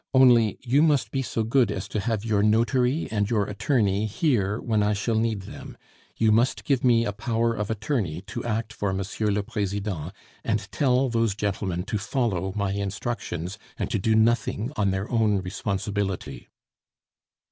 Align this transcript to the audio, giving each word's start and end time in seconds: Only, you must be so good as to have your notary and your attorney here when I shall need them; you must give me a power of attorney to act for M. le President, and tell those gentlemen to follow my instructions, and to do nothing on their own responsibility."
Only, 0.15 0.57
you 0.63 0.81
must 0.81 1.11
be 1.11 1.21
so 1.21 1.43
good 1.43 1.69
as 1.71 1.87
to 1.89 1.99
have 1.99 2.25
your 2.25 2.41
notary 2.41 3.07
and 3.11 3.29
your 3.29 3.45
attorney 3.45 4.07
here 4.07 4.59
when 4.59 4.81
I 4.81 4.93
shall 4.93 5.13
need 5.13 5.41
them; 5.43 5.77
you 6.17 6.31
must 6.31 6.63
give 6.63 6.83
me 6.83 7.05
a 7.05 7.13
power 7.13 7.53
of 7.53 7.69
attorney 7.69 8.21
to 8.21 8.43
act 8.43 8.73
for 8.73 8.89
M. 8.89 8.97
le 8.99 9.43
President, 9.43 10.11
and 10.43 10.71
tell 10.71 11.07
those 11.07 11.35
gentlemen 11.35 11.83
to 11.83 11.99
follow 11.99 12.51
my 12.55 12.71
instructions, 12.71 13.59
and 13.77 13.91
to 13.91 13.99
do 13.99 14.15
nothing 14.15 14.71
on 14.75 14.89
their 14.89 15.07
own 15.11 15.37
responsibility." 15.37 16.49